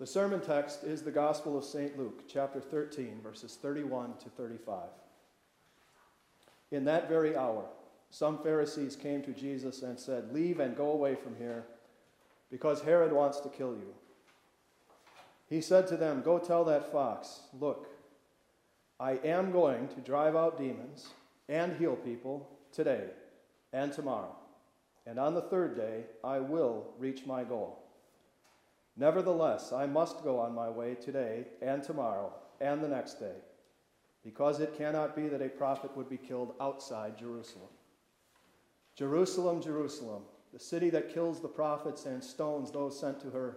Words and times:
The 0.00 0.06
sermon 0.06 0.40
text 0.40 0.82
is 0.82 1.02
the 1.02 1.12
Gospel 1.12 1.56
of 1.56 1.64
St. 1.64 1.96
Luke, 1.96 2.24
chapter 2.26 2.60
13, 2.60 3.20
verses 3.22 3.56
31 3.62 4.14
to 4.24 4.28
35. 4.28 4.88
In 6.72 6.84
that 6.86 7.08
very 7.08 7.36
hour, 7.36 7.66
some 8.10 8.38
Pharisees 8.38 8.96
came 8.96 9.22
to 9.22 9.30
Jesus 9.30 9.82
and 9.82 9.96
said, 9.96 10.34
Leave 10.34 10.58
and 10.58 10.76
go 10.76 10.90
away 10.90 11.14
from 11.14 11.36
here, 11.36 11.64
because 12.50 12.80
Herod 12.82 13.12
wants 13.12 13.38
to 13.40 13.48
kill 13.48 13.74
you. 13.74 13.94
He 15.48 15.60
said 15.60 15.86
to 15.86 15.96
them, 15.96 16.22
Go 16.22 16.40
tell 16.40 16.64
that 16.64 16.90
fox, 16.90 17.42
Look, 17.60 17.86
I 18.98 19.12
am 19.24 19.52
going 19.52 19.86
to 19.88 20.00
drive 20.00 20.34
out 20.34 20.58
demons 20.58 21.10
and 21.48 21.76
heal 21.76 21.94
people 21.94 22.48
today 22.72 23.10
and 23.72 23.92
tomorrow, 23.92 24.34
and 25.06 25.20
on 25.20 25.34
the 25.34 25.42
third 25.42 25.76
day 25.76 26.06
I 26.24 26.40
will 26.40 26.88
reach 26.98 27.26
my 27.26 27.44
goal. 27.44 27.83
Nevertheless, 28.96 29.72
I 29.72 29.86
must 29.86 30.22
go 30.22 30.38
on 30.38 30.54
my 30.54 30.68
way 30.68 30.94
today 30.94 31.46
and 31.60 31.82
tomorrow 31.82 32.32
and 32.60 32.82
the 32.82 32.88
next 32.88 33.14
day, 33.14 33.36
because 34.22 34.60
it 34.60 34.76
cannot 34.78 35.16
be 35.16 35.28
that 35.28 35.42
a 35.42 35.48
prophet 35.48 35.96
would 35.96 36.08
be 36.08 36.16
killed 36.16 36.54
outside 36.60 37.18
Jerusalem. 37.18 37.68
Jerusalem, 38.96 39.60
Jerusalem, 39.60 40.22
the 40.52 40.60
city 40.60 40.88
that 40.90 41.12
kills 41.12 41.40
the 41.40 41.48
prophets 41.48 42.06
and 42.06 42.22
stones 42.22 42.70
those 42.70 42.98
sent 42.98 43.20
to 43.20 43.30
her. 43.30 43.56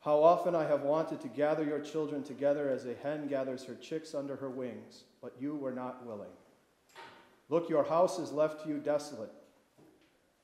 How 0.00 0.22
often 0.22 0.54
I 0.54 0.66
have 0.66 0.82
wanted 0.82 1.20
to 1.20 1.28
gather 1.28 1.64
your 1.64 1.80
children 1.80 2.22
together 2.22 2.70
as 2.70 2.86
a 2.86 2.94
hen 2.94 3.28
gathers 3.28 3.64
her 3.64 3.74
chicks 3.74 4.14
under 4.14 4.36
her 4.36 4.48
wings, 4.48 5.04
but 5.20 5.34
you 5.38 5.56
were 5.56 5.72
not 5.72 6.06
willing. 6.06 6.30
Look, 7.50 7.68
your 7.68 7.84
house 7.84 8.18
is 8.18 8.32
left 8.32 8.62
to 8.62 8.68
you 8.70 8.78
desolate. 8.78 9.32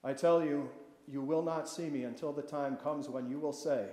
I 0.03 0.13
tell 0.13 0.45
you, 0.45 0.69
you 1.11 1.21
will 1.21 1.43
not 1.43 1.69
see 1.69 1.89
me 1.91 2.05
until 2.05 2.33
the 2.33 2.43
time 2.43 2.77
comes 2.77 3.09
when 3.09 3.29
you 3.29 3.39
will 3.39 3.53
say, 3.53 3.87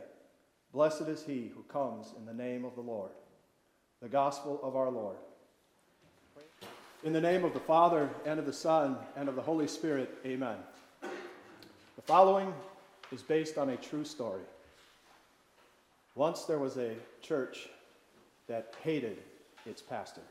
Blessed 0.73 1.01
is 1.01 1.23
he 1.23 1.51
who 1.53 1.63
comes 1.63 2.13
in 2.17 2.25
the 2.25 2.33
name 2.33 2.63
of 2.63 2.75
the 2.75 2.81
Lord. 2.81 3.11
The 4.01 4.07
gospel 4.07 4.59
of 4.63 4.75
our 4.75 4.89
Lord. 4.89 5.17
In 7.03 7.13
the 7.13 7.21
name 7.21 7.43
of 7.43 7.53
the 7.53 7.59
Father, 7.59 8.09
and 8.25 8.39
of 8.39 8.45
the 8.45 8.53
Son, 8.53 8.95
and 9.17 9.27
of 9.27 9.35
the 9.35 9.41
Holy 9.41 9.67
Spirit, 9.67 10.17
amen. 10.25 10.57
The 11.01 12.01
following 12.03 12.53
is 13.11 13.21
based 13.21 13.57
on 13.57 13.69
a 13.69 13.77
true 13.77 14.05
story. 14.05 14.43
Once 16.15 16.43
there 16.43 16.59
was 16.59 16.77
a 16.77 16.93
church 17.21 17.67
that 18.47 18.75
hated 18.83 19.17
its 19.65 19.81
pastor. 19.81 20.21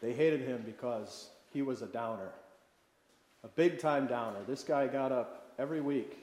They 0.00 0.12
hated 0.12 0.40
him 0.40 0.62
because 0.64 1.30
he 1.52 1.62
was 1.62 1.82
a 1.82 1.86
downer, 1.86 2.30
a 3.44 3.48
big 3.48 3.78
time 3.78 4.06
downer. 4.06 4.38
This 4.46 4.62
guy 4.62 4.86
got 4.86 5.10
up 5.10 5.47
every 5.58 5.80
week, 5.80 6.18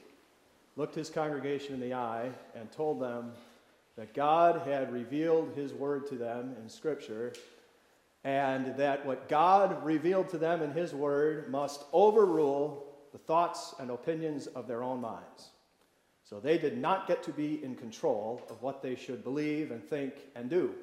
looked 0.76 0.94
his 0.94 1.10
congregation 1.10 1.74
in 1.74 1.80
the 1.80 1.94
eye, 1.94 2.30
and 2.54 2.70
told 2.72 3.00
them 3.00 3.32
that 3.96 4.14
God 4.14 4.66
had 4.66 4.92
revealed 4.92 5.52
his 5.54 5.72
word 5.72 6.06
to 6.08 6.16
them 6.16 6.54
in 6.60 6.68
Scripture, 6.68 7.32
and 8.24 8.76
that 8.76 9.06
what 9.06 9.28
God 9.28 9.84
revealed 9.84 10.28
to 10.30 10.38
them 10.38 10.62
in 10.62 10.72
his 10.72 10.92
word 10.92 11.50
must 11.50 11.84
overrule 11.92 12.86
the 13.12 13.18
thoughts 13.18 13.74
and 13.78 13.90
opinions 13.90 14.46
of 14.48 14.66
their 14.66 14.82
own 14.82 15.00
minds. 15.00 15.50
So 16.28 16.40
they 16.40 16.58
did 16.58 16.76
not 16.76 17.06
get 17.06 17.22
to 17.22 17.30
be 17.30 17.62
in 17.62 17.76
control 17.76 18.42
of 18.50 18.60
what 18.60 18.82
they 18.82 18.96
should 18.96 19.22
believe 19.22 19.70
and 19.70 19.82
think 19.82 20.14
and 20.34 20.50
do. 20.50 20.74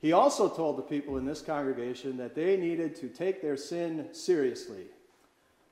He 0.00 0.12
also 0.12 0.48
told 0.48 0.76
the 0.76 0.82
people 0.82 1.16
in 1.16 1.24
this 1.24 1.40
congregation 1.40 2.16
that 2.16 2.34
they 2.34 2.56
needed 2.56 2.96
to 2.96 3.08
take 3.08 3.40
their 3.40 3.56
sin 3.56 4.08
seriously, 4.12 4.86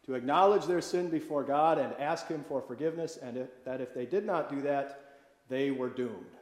to 0.07 0.15
acknowledge 0.15 0.67
their 0.67 0.81
sin 0.81 1.09
before 1.09 1.45
God 1.45 1.79
and 1.79 1.93
ask 1.99 2.27
Him 2.29 2.45
for 2.49 2.61
forgiveness, 2.61 3.19
and 3.23 3.37
if, 3.37 3.65
that 3.65 3.81
if 3.81 3.95
they 3.95 4.07
did 4.07 4.27
not 4.27 4.51
do 4.51 4.61
that, 4.63 5.19
they 5.49 5.71
were 5.71 5.89
doomed. 5.89 6.37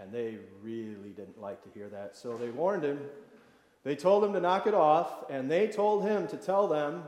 And 0.00 0.12
they 0.12 0.36
really 0.62 1.10
didn't 1.16 1.40
like 1.40 1.62
to 1.64 1.70
hear 1.70 1.88
that. 1.88 2.16
So 2.16 2.36
they 2.36 2.50
warned 2.50 2.84
him. 2.84 3.00
They 3.82 3.96
told 3.96 4.22
him 4.24 4.32
to 4.34 4.40
knock 4.40 4.66
it 4.66 4.74
off, 4.74 5.30
and 5.30 5.50
they 5.50 5.68
told 5.68 6.04
him 6.04 6.28
to 6.28 6.36
tell 6.36 6.68
them 6.68 7.04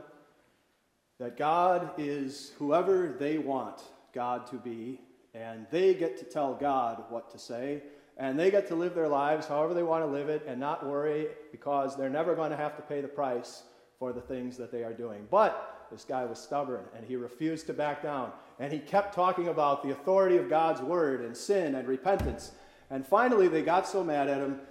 that 1.19 1.37
God 1.37 1.91
is 1.97 2.53
whoever 2.57 3.15
they 3.19 3.37
want 3.37 3.81
God 4.13 4.47
to 4.47 4.55
be, 4.55 5.01
and 5.33 5.67
they 5.69 5.93
get 5.93 6.17
to 6.17 6.25
tell 6.25 6.55
God 6.55 7.03
what 7.09 7.29
to 7.31 7.37
say, 7.37 7.83
and 8.17 8.39
they 8.39 8.49
get 8.49 8.67
to 8.69 8.75
live 8.75 8.95
their 8.95 9.07
lives 9.07 9.45
however 9.45 9.73
they 9.73 9.83
want 9.83 10.03
to 10.03 10.09
live 10.09 10.29
it 10.29 10.43
and 10.47 10.59
not 10.59 10.85
worry 10.85 11.27
because 11.51 11.95
they're 11.95 12.09
never 12.09 12.35
going 12.35 12.51
to 12.51 12.57
have 12.57 12.75
to 12.75 12.81
pay 12.81 13.01
the 13.01 13.07
price 13.07 13.63
for 13.99 14.13
the 14.13 14.21
things 14.21 14.55
that 14.57 14.71
they 14.71 14.83
are 14.83 14.93
doing. 14.93 15.27
But 15.29 15.87
this 15.91 16.05
guy 16.05 16.23
was 16.23 16.39
stubborn 16.39 16.85
and 16.95 17.05
he 17.05 17.17
refused 17.17 17.67
to 17.67 17.73
back 17.73 18.01
down. 18.01 18.31
And 18.57 18.71
he 18.71 18.79
kept 18.79 19.13
talking 19.13 19.49
about 19.49 19.83
the 19.83 19.91
authority 19.91 20.37
of 20.37 20.49
God's 20.49 20.81
word 20.81 21.21
and 21.21 21.35
sin 21.35 21.75
and 21.75 21.87
repentance. 21.87 22.53
And 22.89 23.05
finally, 23.05 23.47
they 23.47 23.61
got 23.61 23.87
so 23.87 24.03
mad 24.03 24.29
at 24.29 24.39
him, 24.39 24.61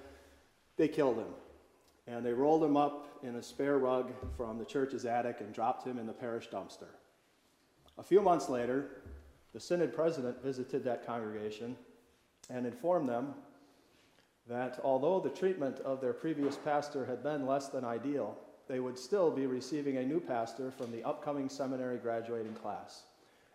they 0.77 0.89
killed 0.89 1.19
him. 1.19 1.29
And 2.07 2.25
they 2.25 2.33
rolled 2.33 2.65
him 2.65 2.77
up 2.77 3.19
in 3.23 3.37
a 3.37 3.43
spare 3.43 3.79
rug 3.79 4.13
from 4.37 4.59
the 4.59 4.65
church's 4.65 5.05
attic 5.05 5.41
and 5.41 5.53
dropped 5.53 5.87
him 5.87 5.99
in 5.99 6.07
the 6.07 6.13
parish 6.13 6.49
dumpster. 6.49 6.89
A 7.99 8.03
few 8.03 8.23
months 8.23 8.49
later, 8.49 9.03
the 9.53 9.61
synod 9.61 9.95
president 9.95 10.43
visited 10.43 10.85
that 10.85 11.07
congregation 11.07 11.77
and 12.49 12.67
informed 12.67 13.09
them 13.09 13.35
that 14.49 14.81
although 14.83 15.21
the 15.21 15.29
treatment 15.29 15.81
of 15.81 16.01
their 16.01 16.13
previous 16.15 16.57
pastor 16.57 17.05
had 17.05 17.23
been 17.23 17.47
less 17.47 17.69
than 17.69 17.85
ideal, 17.85 18.39
they 18.69 18.81
would 18.81 18.99
still 18.99 19.31
be 19.31 19.47
receiving 19.47 19.97
a 19.97 20.05
new 20.05 20.21
pastor 20.21 20.71
from 20.71 20.93
the 20.93 21.03
upcoming 21.05 21.49
seminary 21.49 21.97
graduating 21.97 22.55
class. 22.55 23.03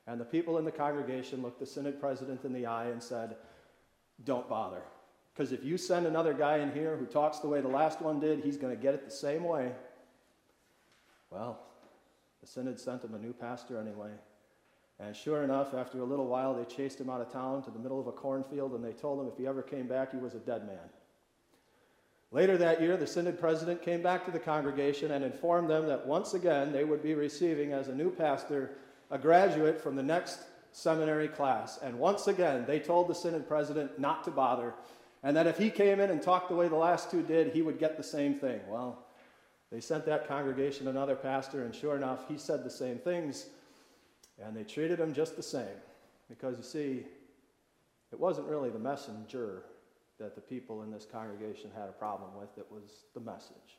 And 0.08 0.20
the 0.20 0.26
people 0.26 0.58
in 0.58 0.66
the 0.66 0.72
congregation 0.72 1.42
looked 1.42 1.60
the 1.60 1.66
synod 1.66 2.00
president 2.00 2.44
in 2.44 2.52
the 2.52 2.66
eye 2.66 2.88
and 2.88 3.02
said, 3.02 3.36
Don't 4.26 4.50
bother. 4.50 4.82
Because 5.34 5.52
if 5.52 5.64
you 5.64 5.78
send 5.78 6.06
another 6.06 6.34
guy 6.34 6.58
in 6.58 6.72
here 6.72 6.98
who 6.98 7.06
talks 7.06 7.40
the 7.40 7.48
way 7.48 7.62
the 7.62 7.68
last 7.68 8.02
one 8.02 8.20
did, 8.20 8.44
he's 8.44 8.58
going 8.58 8.76
to 8.76 8.82
get 8.82 8.94
it 8.94 9.06
the 9.06 9.12
same 9.12 9.44
way. 9.44 9.72
Well, 11.30 11.60
the 12.42 12.48
synod 12.48 12.80
sent 12.80 13.04
him 13.04 13.16
a 13.16 13.20
new 13.20 13.34
pastor 13.34 13.80
anyway. 13.80 14.12
And 15.00 15.16
sure 15.16 15.44
enough, 15.44 15.74
after 15.74 16.02
a 16.02 16.06
little 16.06 16.28
while, 16.28 16.54
they 16.54 16.66
chased 16.66 17.00
him 17.00 17.10
out 17.10 17.22
of 17.22 17.32
town 17.32 17.64
to 17.64 17.72
the 17.72 17.80
middle 17.80 18.00
of 18.00 18.08
a 18.08 18.12
cornfield 18.12 18.74
and 18.74 18.84
they 18.84 18.94
told 18.94 19.20
him 19.20 19.28
if 19.28 19.38
he 19.38 19.48
ever 19.48 19.64
came 19.64 19.88
back, 19.88 20.12
he 20.12 20.18
was 20.18 20.36
a 20.36 20.40
dead 20.40 20.68
man. 20.68 20.78
Later 22.34 22.58
that 22.58 22.82
year, 22.82 22.98
the 22.98 23.08
synod 23.08 23.40
president 23.40 23.82
came 23.82 24.02
back 24.02 24.26
to 24.26 24.32
the 24.32 24.40
congregation 24.40 25.12
and 25.12 25.24
informed 25.24 25.70
them 25.70 25.88
that 25.88 26.06
once 26.06 26.34
again 26.34 26.74
they 26.74 26.84
would 26.84 27.02
be 27.02 27.14
receiving 27.14 27.72
as 27.72 27.88
a 27.88 27.96
new 27.96 28.10
pastor 28.10 28.72
a 29.12 29.18
graduate 29.18 29.80
from 29.80 29.96
the 29.96 30.04
next 30.04 30.40
seminary 30.72 31.28
class. 31.28 31.80
And 31.82 32.00
once 32.00 32.28
again, 32.28 32.66
they 32.66 32.80
told 32.80 33.08
the 33.08 33.14
synod 33.14 33.48
president 33.48 34.00
not 34.00 34.24
to 34.24 34.32
bother 34.32 34.74
and 35.24 35.38
that 35.38 35.48
if 35.48 35.58
he 35.58 35.70
came 35.70 36.02
in 36.02 36.10
and 36.10 36.22
talked 36.22 36.50
the 36.50 36.56
way 36.56 36.68
the 36.68 36.76
last 36.76 37.10
two 37.10 37.24
did, 37.24 37.54
he 37.54 37.62
would 37.62 37.80
get 37.80 37.96
the 37.96 38.04
same 38.04 38.36
thing. 38.36 38.60
Well, 38.68 39.06
they 39.72 39.80
sent 39.80 40.06
that 40.06 40.28
congregation 40.28 40.90
another 40.90 41.16
pastor, 41.16 41.64
and 41.64 41.74
sure 41.74 41.96
enough, 41.96 42.28
he 42.28 42.38
said 42.38 42.64
the 42.64 42.70
same 42.70 42.98
things. 42.98 43.48
And 44.44 44.56
they 44.56 44.64
treated 44.64 45.00
him 45.00 45.14
just 45.14 45.38
the 45.38 45.44
same. 45.44 45.78
Because 46.28 46.58
you 46.58 46.64
see, 46.64 47.06
it 48.12 48.20
wasn't 48.20 48.48
really 48.48 48.70
the 48.70 48.80
messenger 48.80 49.64
that 50.20 50.36
the 50.36 50.42
people 50.42 50.84
in 50.84 50.92
this 50.92 51.06
congregation 51.12 51.70
had 51.76 51.90
a 51.90 51.94
problem 51.94 52.30
with, 52.40 52.50
it 52.58 52.66
was 52.70 53.06
the 53.14 53.20
message. 53.20 53.78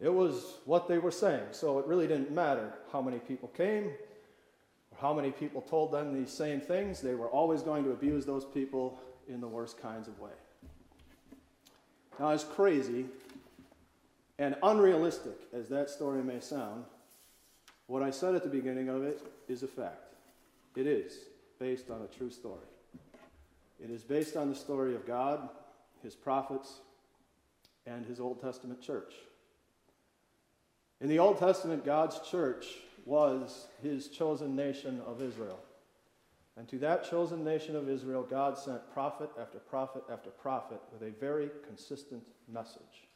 It 0.00 0.12
was 0.12 0.58
what 0.64 0.88
they 0.88 0.98
were 0.98 1.10
saying. 1.10 1.46
So 1.52 1.78
it 1.78 1.86
really 1.86 2.06
didn't 2.06 2.32
matter 2.32 2.72
how 2.92 3.00
many 3.00 3.18
people 3.18 3.48
came 3.48 3.84
or 3.84 4.98
how 5.00 5.14
many 5.14 5.30
people 5.30 5.60
told 5.62 5.92
them 5.92 6.12
these 6.12 6.30
same 6.30 6.60
things. 6.60 7.00
They 7.00 7.14
were 7.14 7.28
always 7.28 7.62
going 7.62 7.84
to 7.84 7.90
abuse 7.90 8.26
those 8.26 8.44
people 8.44 8.98
in 9.28 9.40
the 9.40 9.48
worst 9.48 9.80
kinds 9.80 10.08
of 10.08 10.18
way. 10.18 10.32
Now, 12.18 12.30
as 12.30 12.44
crazy 12.44 13.06
and 14.38 14.56
unrealistic 14.62 15.36
as 15.52 15.68
that 15.68 15.88
story 15.88 16.22
may 16.22 16.40
sound, 16.40 16.84
what 17.86 18.02
I 18.02 18.10
said 18.10 18.34
at 18.34 18.42
the 18.42 18.48
beginning 18.48 18.88
of 18.88 19.02
it 19.02 19.20
is 19.48 19.62
a 19.62 19.68
fact. 19.68 20.14
It 20.76 20.86
is 20.86 21.14
based 21.58 21.90
on 21.90 22.02
a 22.02 22.06
true 22.06 22.30
story. 22.30 22.66
It 23.82 23.90
is 23.90 24.02
based 24.02 24.36
on 24.36 24.48
the 24.48 24.54
story 24.54 24.94
of 24.94 25.06
God, 25.06 25.48
His 26.02 26.14
prophets, 26.14 26.80
and 27.86 28.06
His 28.06 28.20
Old 28.20 28.40
Testament 28.40 28.80
church. 28.80 29.14
In 31.00 31.08
the 31.08 31.18
Old 31.18 31.38
Testament, 31.38 31.84
God's 31.84 32.20
church 32.30 32.66
was 33.04 33.66
His 33.82 34.08
chosen 34.08 34.54
nation 34.54 35.00
of 35.06 35.20
Israel. 35.20 35.58
And 36.56 36.68
to 36.68 36.78
that 36.78 37.08
chosen 37.08 37.42
nation 37.42 37.74
of 37.74 37.88
Israel, 37.88 38.22
God 38.22 38.56
sent 38.58 38.92
prophet 38.92 39.30
after 39.40 39.58
prophet 39.58 40.04
after 40.12 40.30
prophet 40.30 40.80
with 40.92 41.02
a 41.08 41.12
very 41.18 41.50
consistent 41.66 42.22
message. 42.46 43.08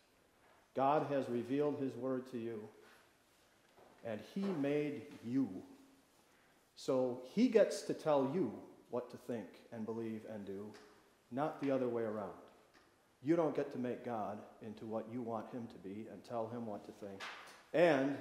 God 0.75 1.07
has 1.11 1.29
revealed 1.29 1.79
His 1.79 1.95
word 1.95 2.31
to 2.33 2.39
you 2.39 2.61
and 4.05 4.21
He 4.35 4.41
made 4.41 5.03
you. 5.25 5.49
So 6.77 7.21
He 7.35 7.49
gets 7.49 7.83
to 7.83 7.95
tell 7.95 8.31
you 8.35 8.53
what 8.91 9.11
to 9.11 9.17
think 9.17 9.47
and 9.73 9.85
believe 9.85 10.23
and 10.33 10.44
do, 10.44 10.67
not 11.31 11.61
the 11.61 11.71
other 11.71 11.88
way 11.88 12.03
around. 12.03 12.31
You 13.23 13.37
don't 13.37 13.55
get 13.55 13.73
to 13.73 13.79
make 13.79 14.05
God 14.05 14.38
into 14.62 14.87
what 14.87 15.06
you 15.12 15.23
want 15.23 15.50
Him 15.50 15.67
to 15.67 15.79
be 15.79 16.06
and 16.12 16.23
tell 16.25 16.49
Him 16.49 16.67
what 16.67 16.85
to 16.87 16.93
think. 17.06 17.21
And 17.75 18.17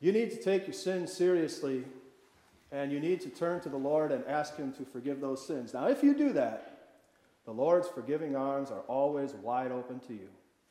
you 0.00 0.12
need 0.12 0.30
to 0.30 0.42
take 0.42 0.66
your 0.66 0.74
sins 0.74 1.12
seriously 1.12 1.84
and 2.70 2.92
you 2.92 3.00
need 3.00 3.20
to 3.22 3.30
turn 3.30 3.60
to 3.62 3.68
the 3.68 3.76
Lord 3.76 4.12
and 4.12 4.24
ask 4.26 4.56
Him 4.56 4.72
to 4.74 4.84
forgive 4.84 5.20
those 5.20 5.46
sins. 5.46 5.74
Now, 5.74 5.88
if 5.88 6.02
you 6.02 6.14
do 6.14 6.32
that, 6.34 6.78
The 7.48 7.54
Lord's 7.54 7.88
forgiving 7.88 8.36
arms 8.36 8.70
are 8.70 8.82
always 8.88 9.32
wide 9.32 9.72
open 9.72 10.00
to 10.00 10.12
you. 10.12 10.28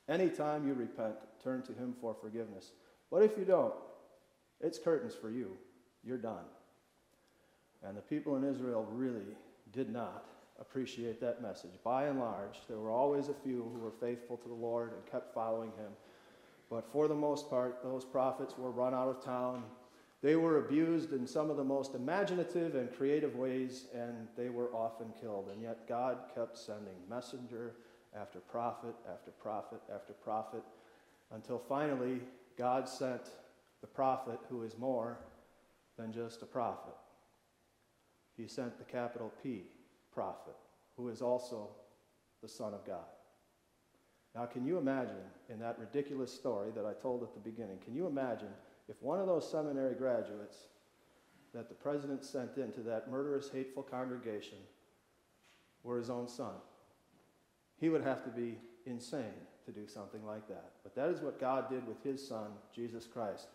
Anytime 0.07 0.67
you 0.67 0.75
repent, 0.75 1.15
turn 1.43 1.63
to 1.63 1.73
Him 1.73 1.95
for 1.99 2.13
forgiveness. 2.13 2.71
But 3.09 3.23
if 3.23 3.35
you 3.35 3.45
don't, 3.45 3.73
it's 4.61 4.77
curtains 4.77 5.15
for 5.15 5.31
you. 5.31 5.57
You're 6.03 6.19
done. 6.19 6.45
And 7.85 7.97
the 7.97 8.01
people 8.01 8.35
in 8.35 8.43
Israel 8.43 8.87
really 8.91 9.35
did 9.71 9.91
not 9.91 10.25
appreciate 10.59 11.21
that 11.21 11.41
message. 11.41 11.71
By 11.83 12.05
and 12.05 12.19
large, 12.19 12.59
there 12.67 12.79
were 12.79 12.89
always 12.89 13.29
a 13.29 13.33
few 13.33 13.69
who 13.73 13.79
were 13.79 13.91
faithful 13.91 14.37
to 14.37 14.47
the 14.47 14.53
Lord 14.53 14.93
and 14.93 15.05
kept 15.11 15.33
following 15.33 15.71
Him. 15.77 15.91
But 16.69 16.91
for 16.91 17.07
the 17.07 17.15
most 17.15 17.49
part, 17.49 17.83
those 17.83 18.03
prophets 18.03 18.57
were 18.57 18.71
run 18.71 18.93
out 18.93 19.07
of 19.07 19.23
town. 19.23 19.63
They 20.21 20.35
were 20.35 20.57
abused 20.57 21.13
in 21.13 21.27
some 21.27 21.49
of 21.49 21.57
the 21.57 21.63
most 21.63 21.93
imaginative 21.93 22.75
and 22.75 22.91
creative 22.91 23.35
ways, 23.35 23.85
and 23.93 24.27
they 24.35 24.49
were 24.49 24.73
often 24.73 25.13
killed. 25.21 25.49
And 25.53 25.61
yet, 25.61 25.87
God 25.87 26.17
kept 26.33 26.57
sending 26.57 26.95
messenger 27.09 27.75
after 28.15 28.39
prophet 28.39 28.95
after 29.11 29.31
prophet 29.31 29.79
after 29.93 30.13
prophet 30.13 30.63
until 31.31 31.59
finally 31.59 32.21
God 32.57 32.87
sent 32.89 33.21
the 33.81 33.87
prophet 33.87 34.39
who 34.49 34.63
is 34.63 34.77
more 34.77 35.19
than 35.97 36.11
just 36.11 36.41
a 36.41 36.45
prophet. 36.45 36.93
He 38.37 38.47
sent 38.47 38.77
the 38.77 38.85
capital 38.85 39.33
P 39.41 39.63
prophet, 40.13 40.55
who 40.95 41.09
is 41.09 41.21
also 41.21 41.69
the 42.41 42.47
Son 42.47 42.73
of 42.73 42.85
God. 42.85 43.05
Now, 44.35 44.45
can 44.45 44.65
you 44.65 44.77
imagine 44.77 45.15
in 45.49 45.59
that 45.59 45.79
ridiculous 45.79 46.31
story 46.31 46.69
that 46.75 46.85
I 46.85 46.93
told 46.93 47.23
at 47.23 47.33
the 47.33 47.39
beginning, 47.39 47.79
can 47.83 47.95
you 47.95 48.05
imagine 48.05 48.49
if 48.87 49.01
one 49.01 49.19
of 49.19 49.25
those 49.25 49.49
seminary 49.49 49.95
graduates 49.95 50.57
that 51.53 51.69
the 51.69 51.75
president 51.75 52.23
sent 52.23 52.57
into 52.57 52.81
that 52.81 53.09
murderous, 53.09 53.49
hateful 53.49 53.81
congregation 53.81 54.59
were 55.81 55.97
his 55.97 56.11
own 56.11 56.27
son? 56.27 56.53
He 57.79 57.89
would 57.89 58.03
have 58.03 58.23
to 58.25 58.29
be 58.29 58.59
insane 58.85 59.33
to 59.65 59.71
do 59.71 59.87
something 59.87 60.23
like 60.25 60.47
that. 60.47 60.71
But 60.83 60.95
that 60.95 61.09
is 61.09 61.21
what 61.21 61.39
God 61.39 61.69
did 61.69 61.87
with 61.87 62.03
his 62.03 62.25
son, 62.25 62.51
Jesus 62.73 63.05
Christ. 63.05 63.47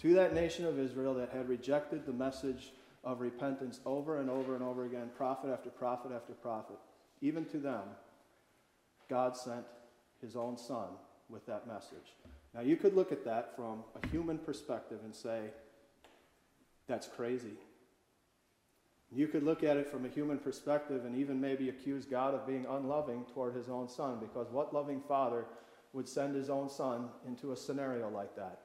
To 0.00 0.14
that 0.14 0.34
nation 0.34 0.64
of 0.64 0.78
Israel 0.78 1.14
that 1.14 1.30
had 1.30 1.48
rejected 1.48 2.06
the 2.06 2.12
message 2.12 2.72
of 3.04 3.20
repentance 3.20 3.80
over 3.84 4.20
and 4.20 4.30
over 4.30 4.54
and 4.54 4.62
over 4.62 4.84
again, 4.84 5.10
prophet 5.16 5.50
after 5.52 5.70
prophet 5.70 6.12
after 6.14 6.32
prophet, 6.34 6.76
even 7.20 7.44
to 7.46 7.58
them, 7.58 7.82
God 9.08 9.36
sent 9.36 9.64
his 10.20 10.36
own 10.36 10.56
son 10.56 10.88
with 11.28 11.44
that 11.46 11.66
message. 11.66 12.14
Now, 12.54 12.60
you 12.60 12.76
could 12.76 12.94
look 12.94 13.12
at 13.12 13.24
that 13.24 13.56
from 13.56 13.82
a 14.02 14.06
human 14.08 14.38
perspective 14.38 15.00
and 15.04 15.14
say, 15.14 15.40
that's 16.86 17.06
crazy. 17.06 17.56
You 19.14 19.26
could 19.26 19.42
look 19.42 19.62
at 19.62 19.76
it 19.76 19.90
from 19.90 20.04
a 20.04 20.08
human 20.08 20.38
perspective 20.38 21.04
and 21.04 21.16
even 21.16 21.40
maybe 21.40 21.68
accuse 21.68 22.04
God 22.04 22.34
of 22.34 22.46
being 22.46 22.66
unloving 22.68 23.24
toward 23.34 23.54
his 23.54 23.68
own 23.68 23.88
son, 23.88 24.18
because 24.20 24.48
what 24.50 24.72
loving 24.72 25.00
father 25.00 25.44
would 25.92 26.08
send 26.08 26.34
his 26.34 26.48
own 26.48 26.70
son 26.70 27.08
into 27.26 27.52
a 27.52 27.56
scenario 27.56 28.08
like 28.08 28.34
that? 28.36 28.60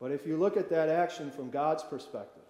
But 0.00 0.10
if 0.12 0.26
you 0.26 0.36
look 0.36 0.56
at 0.56 0.70
that 0.70 0.88
action 0.88 1.30
from 1.30 1.50
God's 1.50 1.82
perspective, 1.82 2.42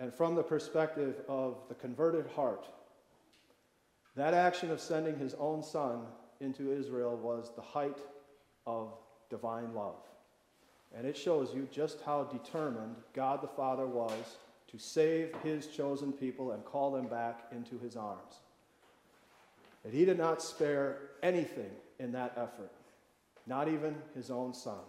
and 0.00 0.12
from 0.12 0.34
the 0.34 0.42
perspective 0.42 1.20
of 1.28 1.58
the 1.68 1.74
converted 1.74 2.26
heart, 2.34 2.66
that 4.16 4.32
action 4.32 4.70
of 4.70 4.80
sending 4.80 5.16
his 5.16 5.34
own 5.34 5.62
son 5.62 6.00
into 6.40 6.72
Israel 6.72 7.16
was 7.16 7.52
the 7.54 7.62
height 7.62 7.98
of 8.66 8.94
divine 9.28 9.74
love. 9.74 10.02
And 10.96 11.06
it 11.06 11.16
shows 11.16 11.54
you 11.54 11.68
just 11.70 12.00
how 12.00 12.24
determined 12.24 12.96
God 13.14 13.42
the 13.42 13.48
Father 13.48 13.86
was 13.86 14.38
to 14.68 14.78
save 14.78 15.34
his 15.44 15.66
chosen 15.66 16.12
people 16.12 16.52
and 16.52 16.64
call 16.64 16.90
them 16.90 17.06
back 17.06 17.44
into 17.52 17.78
his 17.78 17.94
arms. 17.94 18.40
That 19.84 19.92
he 19.92 20.06
did 20.06 20.18
not 20.18 20.42
spare 20.42 21.10
anything 21.22 21.70
in 21.98 22.10
that 22.12 22.32
effort, 22.36 22.72
not 23.46 23.68
even 23.68 23.94
his 24.14 24.30
own 24.30 24.54
son. 24.54 24.80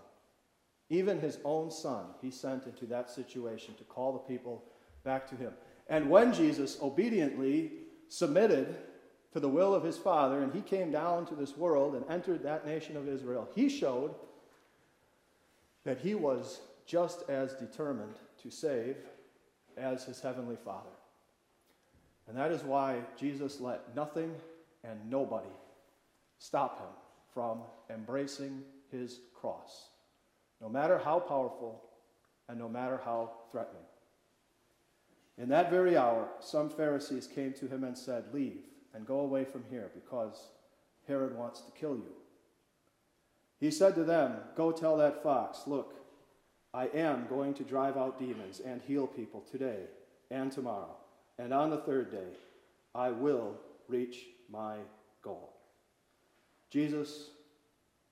Even 0.90 1.20
his 1.20 1.38
own 1.46 1.70
son, 1.70 2.06
he 2.22 2.32
sent 2.32 2.66
into 2.66 2.86
that 2.86 3.10
situation 3.10 3.74
to 3.76 3.84
call 3.84 4.14
the 4.14 4.20
people 4.20 4.64
back 5.04 5.28
to 5.30 5.36
him. 5.36 5.54
And 5.88 6.10
when 6.10 6.34
Jesus 6.34 6.78
obediently 6.82 7.72
submitted 8.08 8.76
to 9.34 9.40
the 9.40 9.50
will 9.50 9.74
of 9.74 9.84
his 9.84 9.98
Father 9.98 10.42
and 10.42 10.54
he 10.54 10.62
came 10.62 10.92
down 10.92 11.26
to 11.28 11.36
this 11.36 11.56
world 11.58 11.96
and 11.96 12.06
entered 12.10 12.44
that 12.44 12.66
nation 12.66 12.98
of 12.98 13.08
Israel, 13.08 13.48
he 13.56 13.70
showed 13.70 14.14
that 15.84 16.00
he 16.00 16.16
was 16.16 16.62
just 16.86 17.30
as 17.30 17.54
determined 17.54 18.16
to 18.42 18.52
save 18.52 18.98
as 19.78 20.04
his 20.04 20.20
heavenly 20.20 20.58
Father. 20.64 20.90
And 22.28 22.38
that 22.38 22.52
is 22.52 22.64
why 22.64 23.00
Jesus 23.18 23.60
let 23.60 23.96
nothing 23.96 24.34
and 24.84 25.00
nobody 25.10 25.50
stop 26.40 26.80
him 26.80 26.90
from 27.34 27.60
embracing 27.90 28.62
his 28.92 29.20
cross, 29.34 29.90
no 30.60 30.68
matter 30.68 30.98
how 30.98 31.20
powerful 31.20 31.82
and 32.50 32.60
no 32.60 32.68
matter 32.68 33.00
how 33.04 33.32
threatening. 33.52 33.82
In 35.42 35.50
that 35.50 35.72
very 35.72 35.98
hour, 35.98 36.28
some 36.40 36.70
Pharisees 36.70 37.26
came 37.26 37.52
to 37.54 37.68
him 37.68 37.84
and 37.84 37.98
said, 37.98 38.26
Leave 38.32 38.60
and 38.94 39.08
go 39.08 39.22
away 39.22 39.44
from 39.44 39.64
here, 39.72 39.90
because 39.96 40.50
Herod 41.08 41.36
wants 41.36 41.62
to 41.62 41.72
kill 41.72 41.96
you. 41.96 42.14
He 43.60 43.72
said 43.72 43.96
to 43.96 44.04
them, 44.04 44.36
Go 44.56 44.72
tell 44.72 44.98
that 44.98 45.24
fox, 45.24 45.64
Look, 45.66 45.96
I 46.76 46.90
am 46.94 47.26
going 47.28 47.56
to 47.56 47.64
drive 47.64 47.98
out 47.98 48.20
demons 48.20 48.60
and 48.60 48.84
heal 48.84 49.08
people 49.08 49.44
today 49.52 49.86
and 50.30 50.52
tomorrow, 50.52 50.96
and 51.40 51.52
on 51.52 51.72
the 51.72 51.78
third 51.78 52.12
day, 52.12 52.38
I 52.94 53.10
will 53.10 53.56
reach 53.88 54.18
my 54.48 54.76
goal. 55.24 55.54
Jesus 56.70 57.32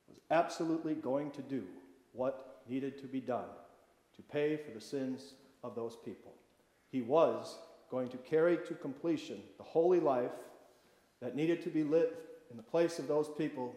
was 0.08 0.18
absolutely 0.32 0.96
going 0.96 1.30
to 1.32 1.44
do 1.44 1.64
what 2.12 2.64
needed 2.68 3.00
to 3.02 3.08
be 3.08 3.22
done 3.22 3.50
to 4.16 4.24
pay 4.24 4.58
for 4.58 4.72
the 4.72 4.82
sins 4.82 5.34
of 5.64 5.76
those 5.76 5.96
people. 6.04 6.34
He 6.92 7.02
was 7.02 7.58
going 7.90 8.10
to 8.10 8.18
carry 8.18 8.58
to 8.68 8.74
completion 8.74 9.42
the 9.58 9.64
holy 9.64 10.00
life 10.00 10.32
that 11.22 11.36
needed 11.36 11.62
to 11.64 11.70
be 11.70 11.84
lived 11.84 12.18
in 12.52 12.58
the 12.58 12.64
place 12.64 13.00
of 13.00 13.08
those 13.08 13.30
people 13.38 13.76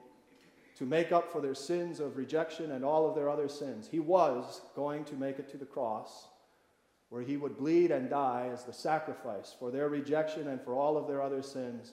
to 0.77 0.87
make 0.87 1.13
up 1.13 1.31
for 1.31 1.41
their 1.41 1.55
sins 1.55 2.01
of 2.01 2.17
rejection 2.17 2.73
and 2.73 2.85
all 2.85 3.09
of 3.09 3.15
their 3.15 3.29
other 3.29 3.49
sins. 3.49 3.89
He 3.91 4.01
was 4.01 4.63
going 4.75 5.05
to 5.05 5.15
make 5.15 5.39
it 5.39 5.51
to 5.51 5.57
the 5.57 5.67
cross 5.67 6.29
where 7.11 7.23
he 7.23 7.37
would 7.37 7.59
bleed 7.59 7.91
and 7.91 8.09
die 8.09 8.49
as 8.51 8.65
the 8.65 8.73
sacrifice 8.73 9.55
for 9.59 9.71
their 9.71 9.91
rejection 9.91 10.49
and 10.49 10.63
for 10.63 10.75
all 10.75 10.97
of 10.97 11.07
their 11.07 11.21
other 11.21 11.43
sins. 11.43 11.93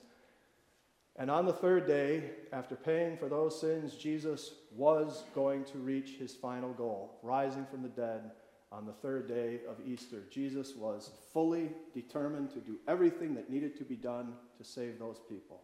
And 1.17 1.29
on 1.29 1.45
the 1.45 1.51
third 1.51 1.85
day, 1.85 2.31
after 2.53 2.75
paying 2.75 3.17
for 3.17 3.27
those 3.27 3.59
sins, 3.59 3.95
Jesus 3.95 4.53
was 4.73 5.25
going 5.35 5.65
to 5.65 5.77
reach 5.77 6.11
his 6.11 6.33
final 6.33 6.71
goal, 6.71 7.19
rising 7.21 7.65
from 7.69 7.81
the 7.81 7.89
dead 7.89 8.31
on 8.71 8.85
the 8.85 8.93
third 8.93 9.27
day 9.27 9.59
of 9.67 9.77
Easter. 9.85 10.23
Jesus 10.29 10.75
was 10.75 11.11
fully 11.33 11.69
determined 11.93 12.51
to 12.51 12.59
do 12.59 12.77
everything 12.87 13.33
that 13.35 13.49
needed 13.49 13.75
to 13.77 13.83
be 13.83 13.95
done 13.95 14.33
to 14.57 14.63
save 14.63 14.99
those 14.99 15.19
people. 15.27 15.61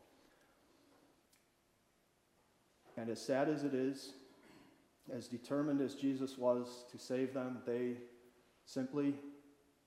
And 2.98 3.10
as 3.10 3.22
sad 3.22 3.50
as 3.50 3.64
it 3.64 3.74
is, 3.74 4.14
as 5.14 5.28
determined 5.28 5.82
as 5.82 5.94
Jesus 5.94 6.38
was 6.38 6.86
to 6.92 6.98
save 6.98 7.34
them, 7.34 7.60
they 7.66 7.98
simply 8.66 9.14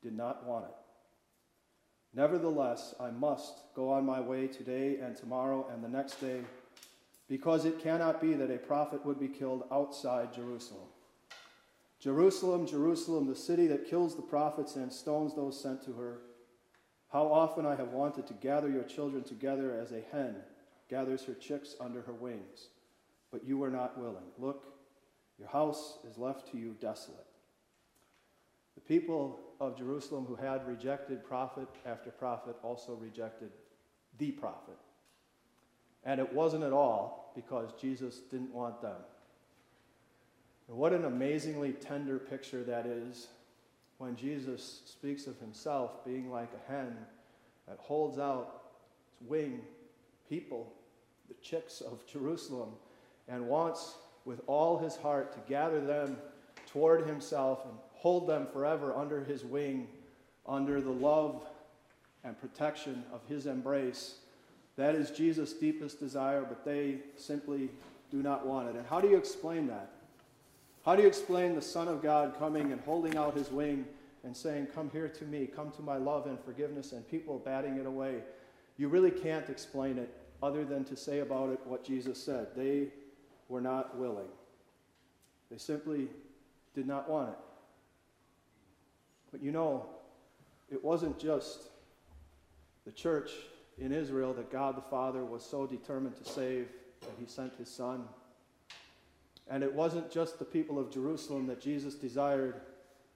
did 0.02 0.16
not 0.16 0.46
want 0.46 0.66
it. 0.66 0.74
Nevertheless, 2.14 2.94
I 3.00 3.10
must 3.10 3.62
go 3.74 3.90
on 3.90 4.06
my 4.06 4.20
way 4.20 4.46
today 4.46 4.98
and 4.98 5.16
tomorrow 5.16 5.68
and 5.72 5.82
the 5.82 5.88
next 5.88 6.20
day, 6.20 6.42
because 7.28 7.64
it 7.64 7.82
cannot 7.82 8.20
be 8.20 8.34
that 8.34 8.50
a 8.50 8.58
prophet 8.58 9.04
would 9.04 9.18
be 9.18 9.28
killed 9.28 9.64
outside 9.72 10.32
Jerusalem. 10.32 10.86
Jerusalem, 12.00 12.66
Jerusalem, 12.66 13.26
the 13.26 13.34
city 13.34 13.66
that 13.66 13.88
kills 13.88 14.14
the 14.14 14.22
prophets 14.22 14.76
and 14.76 14.92
stones 14.92 15.34
those 15.34 15.60
sent 15.60 15.84
to 15.84 15.92
her. 15.94 16.20
How 17.10 17.32
often 17.32 17.66
I 17.66 17.74
have 17.74 17.92
wanted 17.92 18.26
to 18.28 18.34
gather 18.34 18.68
your 18.68 18.84
children 18.84 19.24
together 19.24 19.78
as 19.80 19.92
a 19.92 20.02
hen 20.12 20.36
gathers 20.88 21.24
her 21.24 21.34
chicks 21.34 21.74
under 21.80 22.02
her 22.02 22.12
wings, 22.12 22.68
but 23.32 23.44
you 23.44 23.58
were 23.58 23.70
not 23.70 23.98
willing. 23.98 24.24
Look, 24.38 24.64
your 25.38 25.48
house 25.48 25.98
is 26.08 26.18
left 26.18 26.50
to 26.52 26.58
you 26.58 26.76
desolate. 26.80 27.26
The 28.74 28.80
people 28.80 29.40
of 29.60 29.76
Jerusalem 29.76 30.24
who 30.24 30.36
had 30.36 30.66
rejected 30.66 31.24
prophet 31.24 31.68
after 31.84 32.10
prophet 32.10 32.56
also 32.62 32.94
rejected 32.94 33.50
the 34.18 34.30
prophet. 34.30 34.78
And 36.04 36.20
it 36.20 36.32
wasn't 36.32 36.64
at 36.64 36.72
all 36.72 37.32
because 37.34 37.72
Jesus 37.80 38.20
didn't 38.30 38.52
want 38.54 38.80
them. 38.80 38.96
What 40.68 40.92
an 40.92 41.06
amazingly 41.06 41.72
tender 41.72 42.18
picture 42.18 42.62
that 42.64 42.84
is 42.84 43.28
when 43.96 44.14
Jesus 44.16 44.82
speaks 44.84 45.26
of 45.26 45.38
himself 45.40 46.04
being 46.04 46.30
like 46.30 46.50
a 46.52 46.70
hen 46.70 46.94
that 47.66 47.78
holds 47.78 48.18
out 48.18 48.62
its 49.10 49.28
wing 49.28 49.62
people, 50.28 50.70
the 51.28 51.34
chicks 51.42 51.80
of 51.80 52.06
Jerusalem, 52.06 52.70
and 53.28 53.48
wants 53.48 53.94
with 54.26 54.42
all 54.46 54.78
his 54.78 54.94
heart 54.94 55.32
to 55.32 55.38
gather 55.50 55.80
them 55.80 56.18
toward 56.66 57.06
himself 57.06 57.64
and 57.64 57.74
hold 57.94 58.28
them 58.28 58.46
forever 58.52 58.94
under 58.94 59.24
his 59.24 59.44
wing, 59.44 59.88
under 60.46 60.82
the 60.82 60.90
love 60.90 61.42
and 62.24 62.38
protection 62.38 63.04
of 63.12 63.20
his 63.26 63.46
embrace. 63.46 64.16
That 64.76 64.94
is 64.94 65.10
Jesus' 65.10 65.54
deepest 65.54 65.98
desire, 65.98 66.44
but 66.46 66.64
they 66.64 66.98
simply 67.16 67.70
do 68.10 68.22
not 68.22 68.46
want 68.46 68.68
it. 68.68 68.76
And 68.76 68.86
how 68.86 69.00
do 69.00 69.08
you 69.08 69.16
explain 69.16 69.66
that? 69.68 69.92
How 70.88 70.96
do 70.96 71.02
you 71.02 71.08
explain 71.08 71.54
the 71.54 71.60
Son 71.60 71.86
of 71.86 72.02
God 72.02 72.38
coming 72.38 72.72
and 72.72 72.80
holding 72.80 73.14
out 73.18 73.36
his 73.36 73.50
wing 73.50 73.84
and 74.24 74.34
saying, 74.34 74.68
Come 74.74 74.88
here 74.88 75.06
to 75.06 75.24
me, 75.26 75.46
come 75.46 75.70
to 75.72 75.82
my 75.82 75.98
love 75.98 76.26
and 76.26 76.40
forgiveness, 76.40 76.92
and 76.92 77.06
people 77.06 77.38
batting 77.38 77.76
it 77.76 77.84
away? 77.84 78.22
You 78.78 78.88
really 78.88 79.10
can't 79.10 79.50
explain 79.50 79.98
it 79.98 80.08
other 80.42 80.64
than 80.64 80.84
to 80.84 80.96
say 80.96 81.18
about 81.18 81.50
it 81.50 81.60
what 81.66 81.84
Jesus 81.84 82.16
said. 82.16 82.46
They 82.56 82.88
were 83.50 83.60
not 83.60 83.98
willing, 83.98 84.30
they 85.50 85.58
simply 85.58 86.08
did 86.74 86.86
not 86.86 87.06
want 87.06 87.32
it. 87.32 87.38
But 89.30 89.42
you 89.42 89.52
know, 89.52 89.84
it 90.70 90.82
wasn't 90.82 91.18
just 91.18 91.64
the 92.86 92.92
church 92.92 93.32
in 93.76 93.92
Israel 93.92 94.32
that 94.32 94.50
God 94.50 94.74
the 94.74 94.80
Father 94.80 95.22
was 95.22 95.44
so 95.44 95.66
determined 95.66 96.16
to 96.16 96.24
save 96.24 96.68
that 97.02 97.10
he 97.20 97.26
sent 97.26 97.54
his 97.56 97.68
Son. 97.68 98.04
And 99.50 99.62
it 99.62 99.72
wasn't 99.72 100.10
just 100.10 100.38
the 100.38 100.44
people 100.44 100.78
of 100.78 100.90
Jerusalem 100.90 101.46
that 101.46 101.60
Jesus 101.60 101.94
desired 101.94 102.60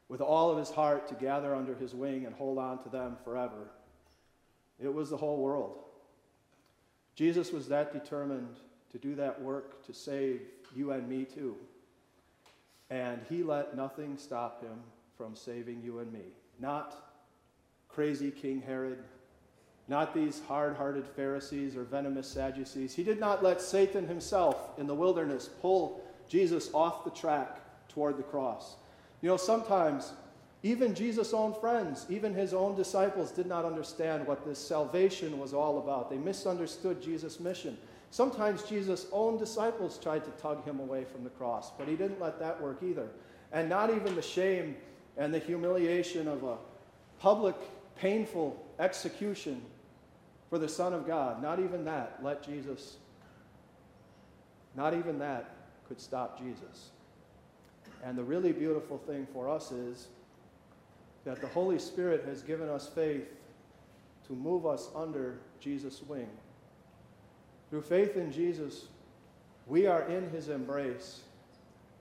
with 0.08 0.20
all 0.20 0.50
of 0.50 0.58
his 0.58 0.70
heart 0.70 1.06
to 1.08 1.14
gather 1.14 1.54
under 1.54 1.74
his 1.74 1.94
wing 1.94 2.26
and 2.26 2.34
hold 2.34 2.58
on 2.58 2.82
to 2.82 2.88
them 2.88 3.16
forever. 3.24 3.70
It 4.80 4.92
was 4.92 5.10
the 5.10 5.16
whole 5.16 5.38
world. 5.38 5.78
Jesus 7.14 7.52
was 7.52 7.68
that 7.68 7.92
determined 7.92 8.56
to 8.90 8.98
do 8.98 9.14
that 9.14 9.40
work 9.40 9.84
to 9.86 9.92
save 9.92 10.42
you 10.74 10.92
and 10.92 11.08
me 11.08 11.24
too. 11.24 11.56
And 12.90 13.20
he 13.28 13.42
let 13.42 13.76
nothing 13.76 14.16
stop 14.18 14.62
him 14.62 14.78
from 15.16 15.34
saving 15.34 15.82
you 15.82 16.00
and 16.00 16.12
me. 16.12 16.24
Not 16.58 16.94
crazy 17.88 18.30
King 18.30 18.60
Herod, 18.60 18.98
not 19.88 20.14
these 20.14 20.40
hard 20.46 20.76
hearted 20.76 21.06
Pharisees 21.06 21.76
or 21.76 21.84
venomous 21.84 22.28
Sadducees. 22.28 22.94
He 22.94 23.02
did 23.02 23.20
not 23.20 23.42
let 23.42 23.60
Satan 23.60 24.06
himself 24.06 24.78
in 24.78 24.86
the 24.86 24.94
wilderness 24.94 25.48
pull 25.60 26.02
Jesus 26.32 26.70
off 26.72 27.04
the 27.04 27.10
track 27.10 27.60
toward 27.90 28.16
the 28.16 28.22
cross. 28.22 28.76
You 29.20 29.28
know, 29.28 29.36
sometimes 29.36 30.14
even 30.62 30.94
Jesus' 30.94 31.34
own 31.34 31.52
friends, 31.52 32.06
even 32.08 32.32
his 32.32 32.54
own 32.54 32.74
disciples, 32.74 33.30
did 33.30 33.46
not 33.46 33.66
understand 33.66 34.26
what 34.26 34.46
this 34.46 34.58
salvation 34.58 35.38
was 35.38 35.52
all 35.52 35.78
about. 35.78 36.08
They 36.08 36.16
misunderstood 36.16 37.02
Jesus' 37.02 37.38
mission. 37.38 37.76
Sometimes 38.10 38.62
Jesus' 38.62 39.08
own 39.12 39.36
disciples 39.36 39.98
tried 39.98 40.24
to 40.24 40.30
tug 40.42 40.64
him 40.64 40.80
away 40.80 41.04
from 41.04 41.22
the 41.22 41.30
cross, 41.30 41.70
but 41.76 41.86
he 41.86 41.96
didn't 41.96 42.20
let 42.20 42.38
that 42.38 42.62
work 42.62 42.78
either. 42.82 43.08
And 43.52 43.68
not 43.68 43.90
even 43.90 44.14
the 44.14 44.22
shame 44.22 44.76
and 45.18 45.34
the 45.34 45.38
humiliation 45.38 46.28
of 46.28 46.44
a 46.44 46.56
public, 47.18 47.56
painful 47.96 48.58
execution 48.78 49.60
for 50.48 50.58
the 50.58 50.68
Son 50.68 50.94
of 50.94 51.06
God, 51.06 51.42
not 51.42 51.60
even 51.60 51.84
that 51.84 52.20
let 52.22 52.42
Jesus, 52.42 52.96
not 54.74 54.94
even 54.94 55.18
that 55.18 55.56
could 55.92 56.00
stop 56.00 56.38
Jesus. 56.38 56.88
And 58.02 58.16
the 58.16 58.22
really 58.24 58.52
beautiful 58.52 58.96
thing 58.96 59.26
for 59.30 59.46
us 59.46 59.70
is 59.72 60.06
that 61.26 61.42
the 61.42 61.48
Holy 61.48 61.78
Spirit 61.78 62.24
has 62.24 62.40
given 62.40 62.70
us 62.70 62.88
faith 62.88 63.28
to 64.26 64.32
move 64.32 64.64
us 64.64 64.88
under 64.96 65.36
Jesus' 65.60 66.02
wing. 66.08 66.30
Through 67.68 67.82
faith 67.82 68.16
in 68.16 68.32
Jesus, 68.32 68.86
we 69.66 69.86
are 69.86 70.08
in 70.08 70.30
his 70.30 70.48
embrace, 70.48 71.20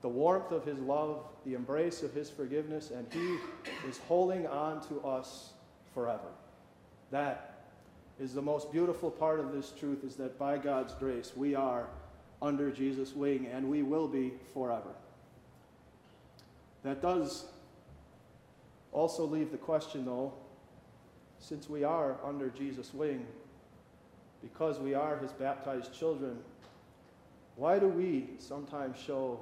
the 0.00 0.08
warmth 0.08 0.52
of 0.52 0.64
his 0.64 0.78
love, 0.78 1.26
the 1.44 1.52
embrace 1.52 2.02
of 2.02 2.14
his 2.14 2.30
forgiveness, 2.30 2.92
and 2.92 3.06
he 3.12 3.36
is 3.86 3.98
holding 4.08 4.46
on 4.46 4.80
to 4.88 5.06
us 5.06 5.52
forever. 5.92 6.32
That 7.10 7.66
is 8.18 8.32
the 8.32 8.40
most 8.40 8.72
beautiful 8.72 9.10
part 9.10 9.38
of 9.38 9.52
this 9.52 9.70
truth 9.78 10.02
is 10.02 10.16
that 10.16 10.38
by 10.38 10.56
God's 10.56 10.94
grace, 10.94 11.32
we 11.36 11.54
are 11.54 11.88
under 12.42 12.70
Jesus' 12.70 13.14
wing, 13.14 13.46
and 13.46 13.70
we 13.70 13.82
will 13.82 14.08
be 14.08 14.32
forever. 14.52 14.90
That 16.82 17.00
does 17.00 17.46
also 18.90 19.24
leave 19.24 19.52
the 19.52 19.58
question, 19.58 20.04
though, 20.04 20.34
since 21.38 21.70
we 21.70 21.84
are 21.84 22.16
under 22.24 22.48
Jesus' 22.50 22.92
wing, 22.92 23.24
because 24.42 24.80
we 24.80 24.92
are 24.92 25.16
his 25.18 25.32
baptized 25.32 25.94
children, 25.94 26.36
why 27.54 27.78
do 27.78 27.86
we 27.86 28.30
sometimes 28.38 28.98
show 28.98 29.40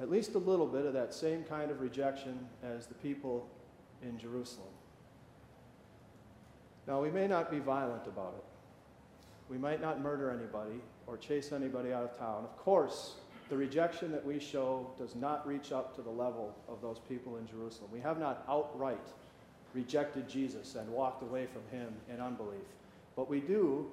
at 0.00 0.10
least 0.10 0.34
a 0.34 0.38
little 0.38 0.66
bit 0.66 0.84
of 0.84 0.92
that 0.94 1.14
same 1.14 1.44
kind 1.44 1.70
of 1.70 1.80
rejection 1.80 2.48
as 2.64 2.86
the 2.86 2.94
people 2.94 3.48
in 4.02 4.18
Jerusalem? 4.18 4.66
Now, 6.88 7.00
we 7.00 7.10
may 7.10 7.28
not 7.28 7.50
be 7.50 7.60
violent 7.60 8.06
about 8.06 8.34
it. 8.36 8.44
We 9.48 9.58
might 9.58 9.80
not 9.80 10.00
murder 10.00 10.30
anybody 10.30 10.80
or 11.06 11.16
chase 11.16 11.52
anybody 11.52 11.92
out 11.92 12.04
of 12.04 12.18
town. 12.18 12.44
Of 12.44 12.56
course, 12.56 13.14
the 13.48 13.56
rejection 13.56 14.10
that 14.12 14.24
we 14.24 14.38
show 14.38 14.90
does 14.98 15.14
not 15.14 15.46
reach 15.46 15.70
up 15.72 15.94
to 15.96 16.02
the 16.02 16.10
level 16.10 16.54
of 16.68 16.80
those 16.80 16.98
people 17.08 17.36
in 17.36 17.46
Jerusalem. 17.46 17.90
We 17.92 18.00
have 18.00 18.18
not 18.18 18.44
outright 18.48 19.06
rejected 19.74 20.28
Jesus 20.28 20.76
and 20.76 20.88
walked 20.88 21.22
away 21.22 21.46
from 21.46 21.62
him 21.76 21.92
in 22.12 22.20
unbelief. 22.20 22.64
But 23.16 23.28
we 23.28 23.40
do 23.40 23.90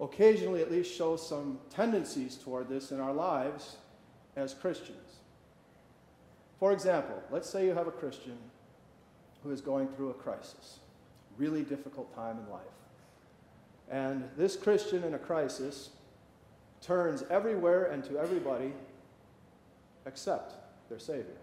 occasionally 0.00 0.60
at 0.60 0.70
least 0.70 0.94
show 0.94 1.16
some 1.16 1.58
tendencies 1.70 2.36
toward 2.36 2.68
this 2.68 2.92
in 2.92 3.00
our 3.00 3.12
lives 3.12 3.76
as 4.36 4.54
Christians. 4.54 5.16
For 6.60 6.72
example, 6.72 7.22
let's 7.30 7.48
say 7.48 7.64
you 7.64 7.74
have 7.74 7.86
a 7.86 7.92
Christian 7.92 8.36
who 9.42 9.50
is 9.50 9.60
going 9.60 9.88
through 9.88 10.10
a 10.10 10.14
crisis, 10.14 10.78
really 11.38 11.62
difficult 11.62 12.14
time 12.14 12.38
in 12.38 12.50
life. 12.50 12.62
And 13.90 14.24
this 14.36 14.56
Christian 14.56 15.04
in 15.04 15.14
a 15.14 15.18
crisis 15.18 15.90
turns 16.86 17.24
everywhere 17.30 17.86
and 17.86 18.04
to 18.04 18.18
everybody 18.18 18.72
except 20.06 20.54
their 20.88 20.98
Savior, 20.98 21.36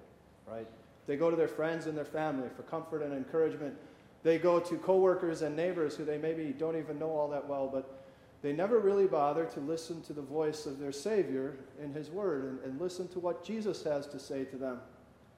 right? 0.47 0.67
They 1.05 1.17
go 1.17 1.29
to 1.29 1.35
their 1.35 1.47
friends 1.47 1.85
and 1.85 1.97
their 1.97 2.05
family 2.05 2.47
for 2.55 2.63
comfort 2.63 3.01
and 3.01 3.13
encouragement. 3.13 3.75
They 4.23 4.37
go 4.37 4.59
to 4.59 4.77
coworkers 4.77 5.41
and 5.41 5.55
neighbors 5.55 5.97
who 5.97 6.05
they 6.05 6.17
maybe 6.17 6.55
don't 6.57 6.77
even 6.77 6.97
know 6.97 7.09
all 7.09 7.27
that 7.29 7.47
well, 7.47 7.69
but 7.71 8.05
they 8.41 8.53
never 8.53 8.79
really 8.79 9.05
bother 9.05 9.45
to 9.45 9.59
listen 9.59 10.01
to 10.03 10.13
the 10.13 10.21
voice 10.21 10.65
of 10.65 10.79
their 10.79 10.91
Savior 10.91 11.55
in 11.81 11.93
His 11.93 12.09
Word 12.09 12.45
and, 12.45 12.59
and 12.63 12.79
listen 12.79 13.07
to 13.09 13.19
what 13.19 13.43
Jesus 13.43 13.83
has 13.83 14.07
to 14.07 14.19
say 14.19 14.45
to 14.45 14.55
them 14.55 14.79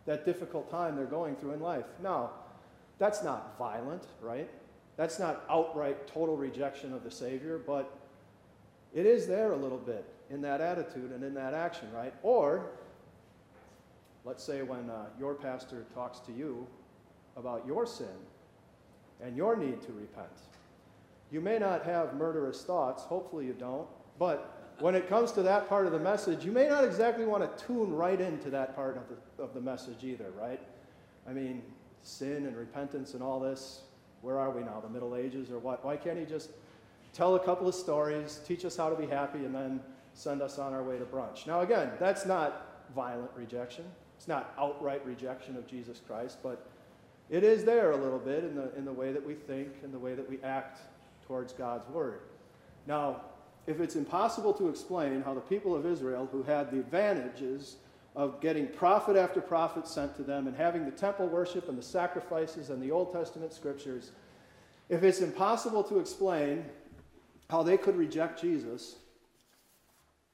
that 0.05 0.23
difficult 0.23 0.69
time 0.69 0.95
they're 0.95 1.05
going 1.05 1.35
through 1.35 1.53
in 1.53 1.59
life. 1.59 1.85
Now, 2.01 2.31
that's 2.99 3.23
not 3.23 3.57
violent, 3.57 4.03
right? 4.21 4.49
That's 4.97 5.19
not 5.19 5.43
outright 5.49 6.07
total 6.07 6.37
rejection 6.37 6.93
of 6.93 7.03
the 7.03 7.11
Savior, 7.11 7.59
but 7.65 7.91
it 8.95 9.05
is 9.05 9.27
there 9.27 9.51
a 9.51 9.57
little 9.57 9.77
bit 9.77 10.05
in 10.31 10.41
that 10.41 10.61
attitude 10.61 11.11
and 11.11 11.23
in 11.23 11.33
that 11.35 11.53
action, 11.53 11.87
right? 11.93 12.13
Or, 12.23 12.71
let's 14.23 14.43
say 14.43 14.63
when 14.63 14.89
uh, 14.89 15.05
your 15.19 15.35
pastor 15.35 15.85
talks 15.93 16.19
to 16.21 16.31
you 16.31 16.65
about 17.37 17.63
your 17.67 17.85
sin 17.85 18.07
and 19.21 19.35
your 19.35 19.55
need 19.55 19.81
to 19.81 19.91
repent. 19.91 20.29
You 21.29 21.41
may 21.41 21.59
not 21.59 21.83
have 21.83 22.15
murderous 22.15 22.63
thoughts, 22.63 23.03
hopefully 23.03 23.45
you 23.45 23.53
don't, 23.53 23.87
but 24.17 24.73
when 24.79 24.95
it 24.95 25.09
comes 25.09 25.31
to 25.33 25.43
that 25.43 25.67
part 25.67 25.85
of 25.85 25.91
the 25.91 25.99
message, 25.99 26.45
you 26.45 26.51
may 26.51 26.67
not 26.67 26.83
exactly 26.83 27.25
want 27.25 27.57
to 27.57 27.65
tune 27.65 27.93
right 27.93 28.19
into 28.19 28.49
that 28.49 28.75
part 28.75 28.97
of 28.97 29.03
the, 29.09 29.43
of 29.43 29.53
the 29.53 29.61
message 29.61 30.03
either, 30.03 30.31
right? 30.39 30.59
I 31.27 31.33
mean, 31.33 31.61
sin 32.03 32.45
and 32.45 32.55
repentance 32.55 33.13
and 33.13 33.23
all 33.23 33.39
this, 33.39 33.81
where 34.21 34.39
are 34.39 34.51
we 34.51 34.63
now? 34.63 34.79
The 34.81 34.89
Middle 34.89 35.15
Ages 35.15 35.51
or 35.51 35.59
what? 35.59 35.83
Why 35.83 35.97
can't 35.97 36.17
he 36.17 36.25
just 36.25 36.51
tell 37.15 37.35
a 37.35 37.39
couple 37.39 37.67
of 37.67 37.73
stories, 37.73 38.41
teach 38.45 38.65
us 38.65 38.75
how 38.75 38.89
to 38.89 38.95
be 38.95 39.07
happy, 39.07 39.39
and 39.39 39.55
then 39.55 39.79
send 40.13 40.41
us 40.41 40.59
on 40.59 40.73
our 40.73 40.83
way 40.83 40.99
to 40.99 41.05
brunch. 41.05 41.47
Now, 41.47 41.61
again, 41.61 41.91
that's 41.97 42.25
not 42.25 42.83
violent 42.93 43.31
rejection. 43.35 43.85
It's 44.17 44.27
not 44.27 44.53
outright 44.59 45.03
rejection 45.05 45.55
of 45.55 45.65
Jesus 45.65 46.01
Christ, 46.05 46.39
but 46.43 46.67
it 47.29 47.43
is 47.43 47.63
there 47.63 47.91
a 47.91 47.97
little 47.97 48.19
bit 48.19 48.43
in 48.43 48.55
the, 48.55 48.75
in 48.75 48.85
the 48.85 48.91
way 48.91 49.13
that 49.13 49.25
we 49.25 49.33
think 49.33 49.69
and 49.83 49.93
the 49.93 49.99
way 49.99 50.13
that 50.13 50.29
we 50.29 50.41
act 50.43 50.81
towards 51.25 51.53
God's 51.53 51.87
Word. 51.89 52.19
Now, 52.85 53.21
if 53.65 53.79
it's 53.79 53.95
impossible 53.95 54.53
to 54.53 54.69
explain 54.69 55.21
how 55.21 55.33
the 55.33 55.41
people 55.41 55.73
of 55.73 55.85
Israel, 55.85 56.27
who 56.31 56.43
had 56.43 56.69
the 56.69 56.79
advantages 56.79 57.77
of 58.15 58.39
getting 58.41 58.67
prophet 58.67 59.15
after 59.15 59.41
prophet 59.41 59.87
sent 59.87 60.15
to 60.17 60.23
them 60.23 60.47
and 60.47 60.55
having 60.55 60.85
the 60.85 60.91
temple 60.91 61.27
worship 61.27 61.67
and 61.67 61.77
the 61.77 61.83
sacrifices 61.83 62.69
and 62.69 62.81
the 62.81 62.91
Old 62.91 63.11
Testament 63.11 63.53
scriptures, 63.53 64.11
if 64.87 65.03
it's 65.03 65.19
impossible 65.19 65.83
to 65.85 65.99
explain 65.99 66.63
how 67.49 67.63
they 67.63 67.77
could 67.77 67.95
reject 67.95 68.41
Jesus, 68.41 68.95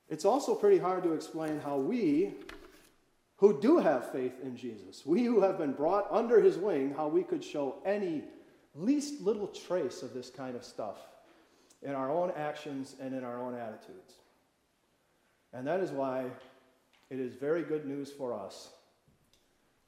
it's 0.10 0.25
also 0.25 0.56
pretty 0.56 0.77
hard 0.77 1.03
to 1.03 1.13
explain 1.13 1.60
how 1.60 1.77
we, 1.77 2.34
who 3.38 3.60
do 3.60 3.77
have 3.77 4.12
faith 4.12 4.34
in 4.44 4.56
Jesus, 4.56 5.06
we 5.06 5.24
who 5.24 5.41
have 5.41 5.58
been 5.58 5.74
brought 5.74 6.08
under 6.12 6.41
his 6.41 6.58
wing, 6.58 6.94
how 6.96 7.08
we 7.08 7.24
could 7.24 7.44
show 7.44 7.75
any 7.86 8.24
least 8.75 9.22
little 9.22 9.48
trace 9.48 10.03
of 10.03 10.13
this 10.13 10.30
kind 10.30 10.56
of 10.56 10.63
stuff 10.63 10.98
in 11.82 11.94
our 11.94 12.12
own 12.12 12.32
actions 12.36 12.96
and 13.01 13.13
in 13.13 13.24
our 13.24 13.41
own 13.41 13.56
attitudes. 13.56 14.13
And 15.53 15.68
that 15.68 15.80
is 15.80 15.91
why 15.91 16.25
it 17.10 17.20
is 17.20 17.34
very 17.34 17.63
good 17.63 17.86
news 17.86 18.12
for 18.12 18.34
us 18.34 18.70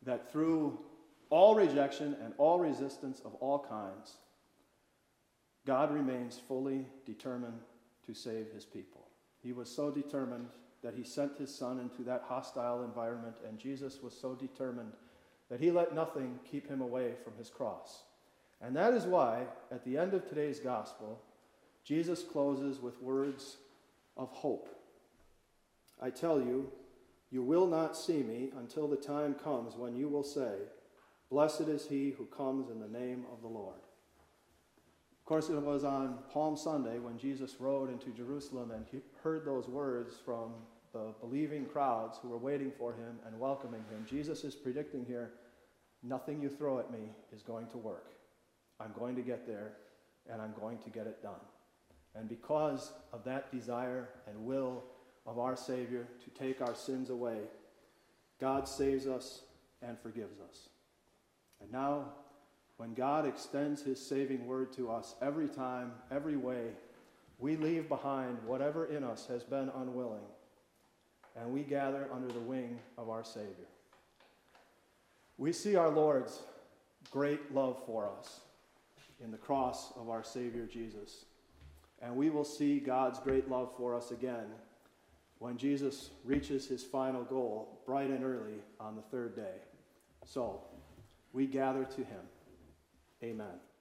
that 0.06 0.32
through 0.32 0.78
all 1.30 1.56
rejection 1.56 2.16
and 2.24 2.34
all 2.38 2.60
resistance 2.60 3.22
of 3.24 3.34
all 3.36 3.60
kinds, 3.60 4.18
God 5.66 5.94
remains 5.94 6.40
fully 6.48 6.86
determined 7.06 7.60
to 8.06 8.14
save 8.14 8.52
his 8.54 8.66
people. 8.66 9.08
He 9.42 9.54
was 9.54 9.70
so 9.70 9.92
determined 9.92 10.50
that 10.82 10.96
he 10.96 11.04
sent 11.04 11.38
his 11.38 11.54
son 11.54 11.80
into 11.80 12.04
that 12.04 12.24
hostile 12.28 12.84
environment, 12.84 13.36
and 13.48 13.58
Jesus 13.58 14.02
was 14.02 14.14
so 14.14 14.36
determined 14.36 14.92
that 15.50 15.60
he 15.60 15.72
let 15.72 15.96
nothing 15.96 16.40
keep 16.50 16.68
him 16.68 16.82
away 16.82 17.14
from 17.24 17.34
his 17.38 17.50
cross. 17.50 18.04
And 18.62 18.76
that 18.76 18.94
is 18.94 19.06
why, 19.06 19.44
at 19.72 19.84
the 19.86 19.98
end 19.98 20.14
of 20.14 20.28
today's 20.28 20.60
gospel, 20.60 21.22
Jesus 21.84 22.24
closes 22.24 22.82
with 22.82 23.02
words 23.02 23.58
of 24.18 24.30
hope. 24.30 24.70
I 26.02 26.10
tell 26.10 26.40
you, 26.40 26.72
you 27.30 27.42
will 27.42 27.68
not 27.68 27.98
see 27.98 28.24
me 28.24 28.52
until 28.58 28.88
the 28.88 28.96
time 28.96 29.34
comes 29.34 29.76
when 29.76 29.96
you 29.96 30.08
will 30.08 30.24
say, 30.24 30.54
Blessed 31.30 31.62
is 31.62 31.88
he 31.88 32.12
who 32.12 32.26
comes 32.26 32.70
in 32.70 32.80
the 32.80 32.88
name 32.88 33.26
of 33.32 33.42
the 33.42 33.48
Lord. 33.48 33.80
Of 35.24 35.28
course, 35.28 35.48
it 35.48 35.56
was 35.56 35.86
on 35.86 36.18
Palm 36.34 36.58
Sunday 36.58 37.00
when 37.00 37.18
Jesus 37.18 37.56
rode 37.58 37.90
into 37.90 38.10
Jerusalem 38.10 38.72
and 38.72 38.86
he 38.92 39.00
heard 39.24 39.46
those 39.46 39.70
words 39.70 40.16
from 40.26 40.52
the 40.92 41.14
believing 41.22 41.66
crowds 41.66 42.20
who 42.22 42.28
were 42.28 42.38
waiting 42.38 42.74
for 42.78 42.92
him 42.92 43.20
and 43.26 43.40
welcoming 43.40 43.86
him. 43.90 44.06
Jesus 44.06 44.44
is 44.44 44.54
predicting 44.54 45.06
here 45.06 45.32
nothing 46.04 46.42
you 46.42 46.50
throw 46.50 46.78
at 46.78 46.92
me 46.92 47.14
is 47.32 47.42
going 47.42 47.68
to 47.68 47.78
work. 47.78 48.12
I'm 48.82 48.92
going 49.00 49.16
to 49.16 49.22
get 49.22 49.48
there 49.48 49.78
and 50.30 50.42
I'm 50.42 50.54
going 50.60 50.80
to 50.80 50.90
get 50.90 51.08
it 51.08 51.24
done. 51.24 51.40
And 52.16 52.28
because 52.28 52.92
of 53.14 53.24
that 53.24 53.50
desire 53.50 54.10
and 54.28 54.46
will 54.46 54.84
of 55.26 55.40
our 55.40 55.56
Savior 55.56 56.06
to 56.26 56.30
take 56.32 56.60
our 56.60 56.76
sins 56.76 57.10
away, 57.10 57.38
God 58.42 58.68
saves 58.68 59.08
us 59.08 59.44
and 59.82 59.98
forgives 59.98 60.42
us. 60.42 60.68
And 61.62 61.72
now, 61.72 62.10
when 62.78 62.94
God 62.94 63.26
extends 63.26 63.82
His 63.82 64.00
saving 64.00 64.46
word 64.46 64.74
to 64.74 64.92
us 64.92 65.16
every 65.22 65.48
time, 65.48 65.92
every 66.12 66.38
way, 66.38 66.70
we 67.40 67.56
leave 67.56 67.90
behind 67.90 68.38
whatever 68.46 68.86
in 68.86 69.04
us 69.04 69.26
has 69.28 69.44
been 69.44 69.70
unwilling, 69.76 70.24
and 71.36 71.52
we 71.52 71.64
gather 71.64 72.08
under 72.14 72.32
the 72.32 72.40
wing 72.40 72.80
of 72.98 73.10
our 73.10 73.24
Savior. 73.24 73.68
We 75.38 75.52
see 75.52 75.76
our 75.76 75.90
Lord's 75.90 76.40
great 77.12 77.54
love 77.54 77.82
for 77.86 78.10
us 78.20 78.42
in 79.24 79.32
the 79.32 79.38
cross 79.38 79.92
of 79.96 80.10
our 80.10 80.24
Savior 80.24 80.66
Jesus. 80.66 81.26
And 82.02 82.16
we 82.16 82.30
will 82.30 82.44
see 82.44 82.80
God's 82.80 83.20
great 83.20 83.50
love 83.50 83.72
for 83.78 83.96
us 83.96 84.12
again 84.12 84.48
when 85.40 85.58
Jesus 85.58 86.10
reaches 86.24 86.68
his 86.68 86.84
final 86.84 87.24
goal 87.24 87.82
bright 87.86 88.10
and 88.10 88.24
early 88.24 88.60
on 88.80 88.96
the 88.96 89.02
third 89.02 89.36
day. 89.36 89.56
So, 90.26 90.62
we 91.34 91.48
gather 91.48 91.84
to 91.84 91.98
him. 91.98 92.22
Amen. 93.24 93.73